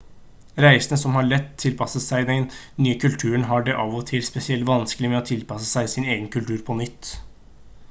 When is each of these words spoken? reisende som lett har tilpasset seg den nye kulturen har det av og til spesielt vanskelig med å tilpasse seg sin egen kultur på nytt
reisende 0.63 0.97
som 1.01 1.19
lett 1.25 1.35
har 1.41 1.59
tilpasset 1.63 2.03
seg 2.05 2.25
den 2.31 2.47
nye 2.85 2.95
kulturen 3.03 3.45
har 3.51 3.67
det 3.69 3.77
av 3.85 3.93
og 4.01 4.03
til 4.13 4.25
spesielt 4.31 4.67
vanskelig 4.73 5.13
med 5.15 5.21
å 5.21 5.31
tilpasse 5.33 5.71
seg 5.75 5.95
sin 5.97 6.11
egen 6.17 6.29
kultur 6.39 6.67
på 6.71 6.81
nytt 6.83 7.15